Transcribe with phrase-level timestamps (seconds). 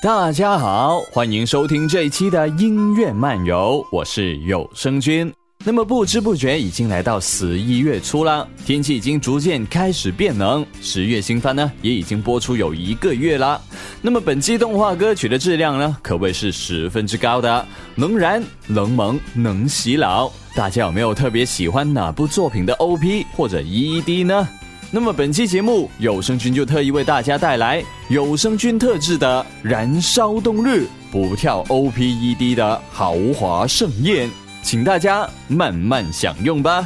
[0.00, 5.28] 大家好，欢迎收听这一期的音乐漫游，我是有声君。
[5.64, 10.64] 那么不知不觉已经来到十一月初了，天气已经逐渐开始变冷。
[10.80, 13.60] 十月新番呢也已经播出有一个月了。
[14.00, 20.30] 那么本期动画歌曲的质量呢可谓是十分之高的，能燃、能萌、能洗脑。
[20.54, 24.46] 大家有没有特别喜欢哪部作品的 OP 或者 ED 呢？
[24.90, 34.30] 那么本期节目，有声君就特意为大家带来有声君特制的燃烧冬日不跳 OPED 的豪华盛宴，
[34.62, 36.82] 请大家慢慢享用吧。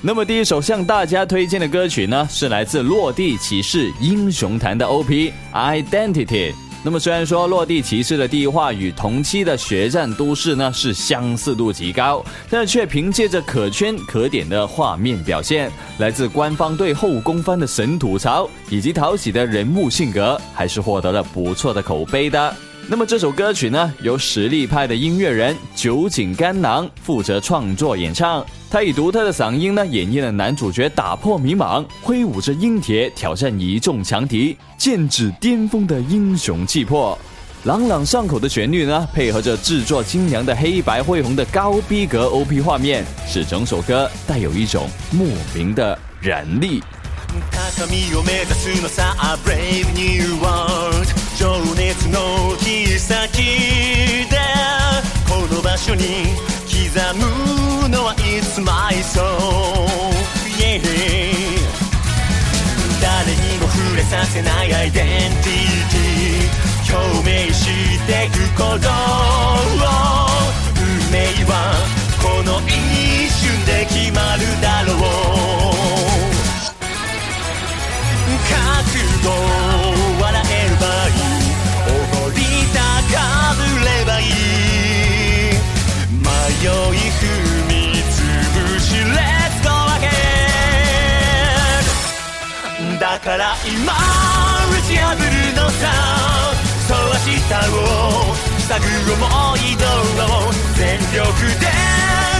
[0.00, 6.71] 那么第一首向大家推荐的歌曲呢，是来自《落地骑士》英雄坛的 OP Identity。
[6.84, 22.52] 那么虽然说《落地骑士》的第一话与同期的《血战都市》呢是相似度极高，但是却凭借着可圈可点的画面表现、来自官方对后宫番的神吐槽以及讨喜的人物性格，还是获得了不错的口碑的。
[22.88, 28.44] 那么这首歌曲呢，由实力派的音乐人酒井干郎负责创作演唱。
[28.72, 37.16] 他以独特的嗓音呢，演绎了男主角打破迷茫，挥舞着鹰铁挑战一众强敌，剑指巅峰的英雄气魄。
[37.64, 46.80] 朗朗上口的旋律呢，配合着制作精良的黑白灰红的高逼格 OP 画面，使整首歌带有一种莫名的燃力。
[58.54, 58.74] t h イ誰
[63.32, 65.10] にも触れさせないアイデンティ
[66.84, 67.62] ティ表明し
[68.06, 68.80] てく頃運
[71.10, 71.80] 命は
[72.20, 75.00] この一瞬で決まるだろう
[78.46, 78.82] 覚
[79.56, 79.61] 悟
[93.42, 95.90] ら今打ち破るのさ
[96.86, 97.42] そう明日
[97.74, 98.34] を
[98.68, 99.86] 塞ぐ思いど
[100.32, 101.22] アを全力
[101.58, 101.66] で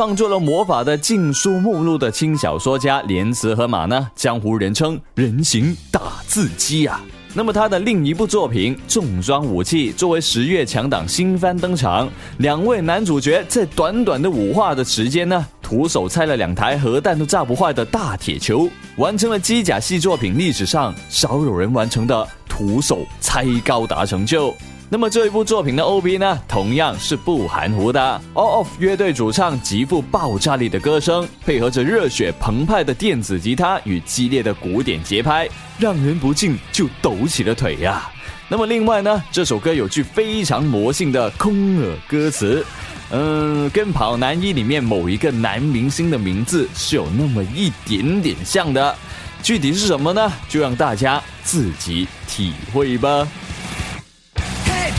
[0.00, 7.04] 创作了《魔法的禁书目录》的轻小说家莲池和马呢，江湖人称“人形打字机”啊。
[7.34, 12.08] 那么他的另一部作品《重装武器》作为十月强档新番登场，
[12.38, 24.54] 两位男主角在短短的五话的时间呢，徒手拆了两台核弹都炸不坏的大铁球，完成了机甲系作品历史上少有人完成的徒手拆高达成就。
[24.92, 28.20] 那么这一部作品的 O B 呢，同样是不含糊的。
[28.34, 35.48] All of 乐队主唱极富爆炸力的歌声，配合着热血澎湃的电子吉他与激烈的古典节拍，
[35.78, 38.10] 让人不禁就抖起了腿呀。
[38.48, 42.66] 那么另外呢，这首歌有句非常魔性的空耳歌词，
[43.12, 48.92] 嗯，跟《跑男一》里面某一个男明星的名字是有那么一点点像的，
[49.40, 50.32] 具体是什么呢？
[50.48, 53.24] 就让大家自己体会吧。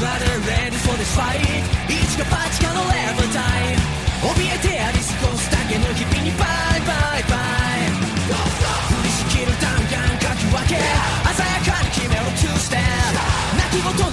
[0.01, 1.39] better ready for this fight
[1.87, 2.57] Each got patch
[4.81, 5.83] a disco stack and
[6.27, 7.87] you bye bye bye
[8.27, 8.35] Go
[11.69, 13.13] not keep me on two step
[13.61, 14.09] Nakigoto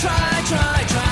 [0.00, 1.05] try try try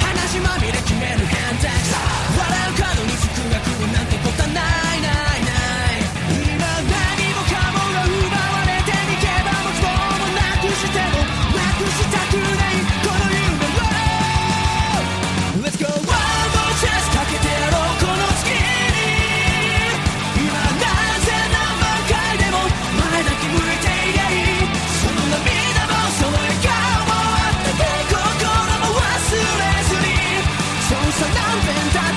[31.51, 32.08] I've been down.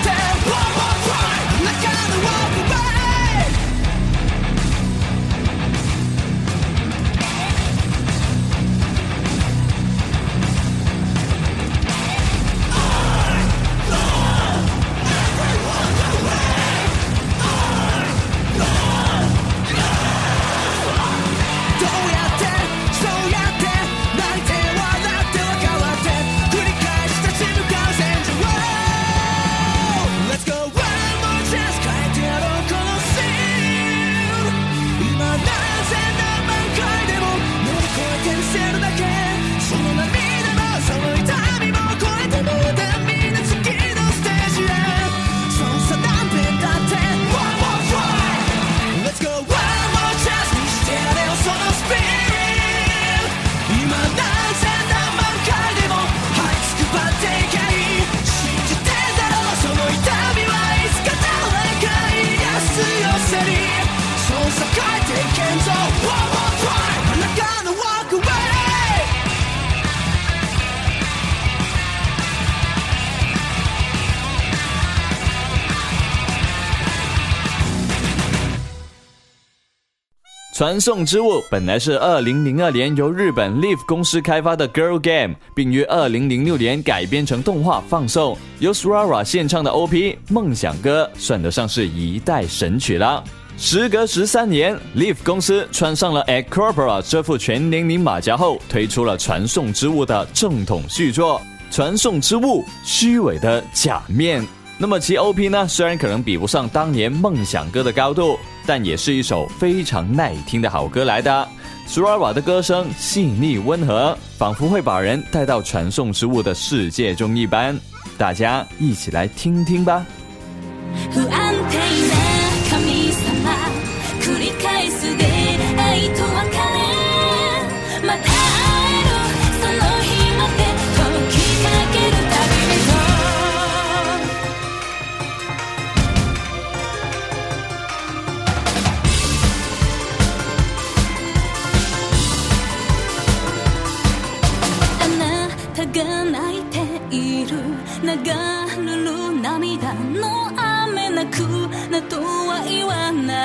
[80.53, 88.37] 传送之物本来是2002年由日本 Live 公司开发的 Girl Game，并于2006年改编成动画放送。
[88.59, 89.95] 由 Sorara 献唱的 OP
[90.29, 93.23] 《梦想歌》算得上是一代神曲了。
[93.57, 101.41] 时隔十三年，Live 公司穿上了 a c o r o r a 这副全年龄马甲后，推出了传送之物的正统续作
[101.75, 104.43] 《传送之物：虚伪的假面》。
[104.81, 105.67] 那么其 OP 呢？
[105.67, 108.35] 虽然可能比不上当年梦想歌的高度，
[108.65, 111.47] 但也是一首非常耐听的好歌来的。
[111.85, 117.77] 苏尔瓦的歌声细腻温和，仿佛会把人带到传送食物的世界中一般，
[118.17, 120.03] 大家一起来听听吧。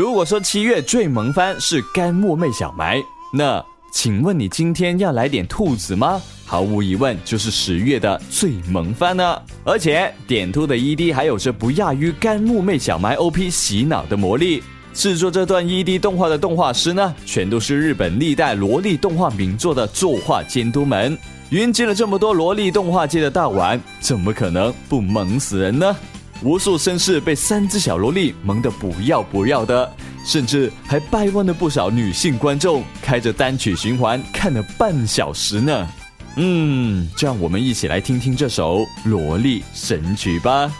[0.00, 2.96] 如果说七月最萌番是干木妹小埋，
[3.30, 6.18] 那请问你今天要来点兔子吗？
[6.46, 9.42] 毫无疑问，就是十月的最萌番了。
[9.62, 14.62] 而且点兔的 ED 还有着不亚于干木妹小埋 OP 洗脑的魔力。
[14.94, 21.14] 制作这段 ED 动画的动画师呢，全都是日本历代萝莉动画名作的作画监督们，
[21.50, 25.94] 云集了这么多萝莉动画界的大腕，怎么可能不萌死人呢？
[26.42, 29.90] 无数绅士被三只小萝莉萌得不要不要的，
[30.24, 35.86] 甚至还掰弯了不少女性观众，开着单曲循环看了半小时呢。
[36.36, 40.72] 嗯，就让我们一起来听听这首萝莉神曲吧。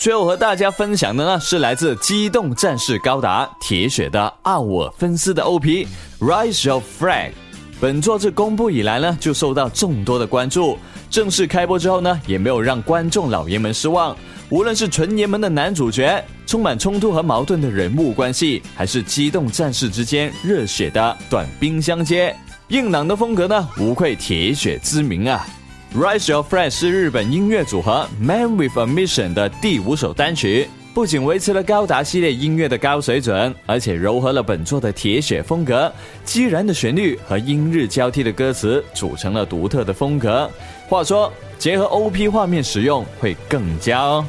[0.00, 5.86] 最后和大家分享的呢，是来自《机动战士高达铁血》的奥尔芬斯的 OP
[6.20, 7.34] 《Rise o f f r a g
[7.78, 10.78] 本作自公布以来呢，就受到众多的关注。
[11.10, 14.16] 正式开播之后呢，也没有让观众老爷们失望。
[14.48, 22.34] 无论是纯爷们的男主角，充满冲突和矛盾的人物关系，还是机动战士之间热血的短兵相接、
[22.68, 25.46] 硬朗的风格呢，无愧铁血之名啊！
[25.92, 35.92] r i s e Your f r e n d 是日本音乐组合 Man with a Mission 的第五首单曲，不仅维持了高达系列音乐的高水准，而且柔合了本作的铁血风格。
[36.24, 40.48] 激燃的旋律和英日交替的歌词组成了独特的风格。
[40.88, 44.24] 话说，结合 OP 画面使用会更加哦。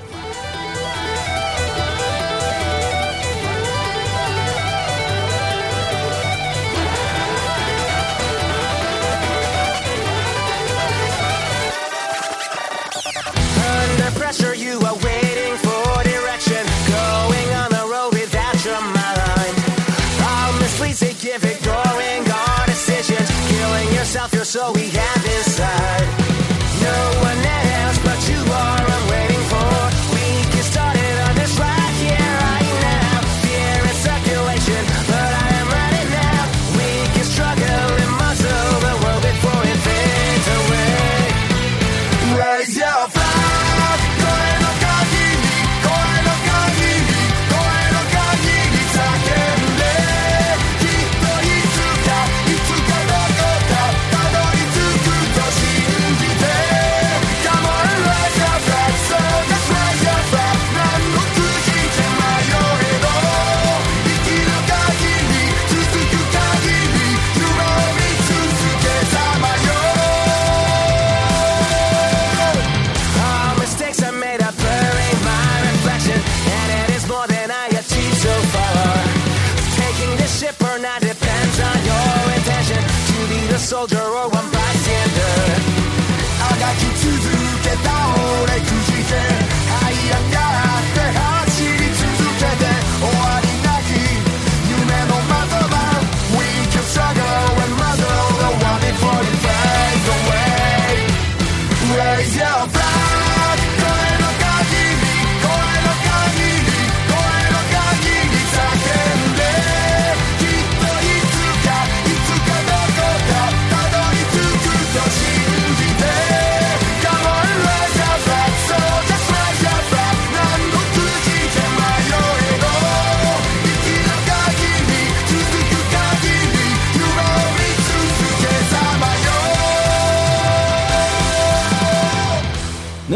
[83.72, 84.31] soldier away.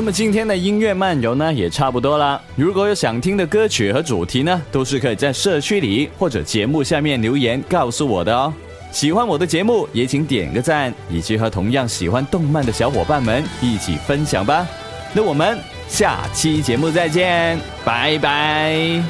[0.05, 2.39] 那么今天的音乐漫游呢，也差不多了。
[2.55, 8.53] 如果有想听的歌曲和主题呢，都是可以在社区里或者节目下面留言告诉我的哦。
[8.91, 14.63] 喜欢我的节目，也请点个赞，以及和同样喜欢动漫的小伙伴们一起分享吧。
[15.11, 19.01] 那我们下期节目再见，拜拜。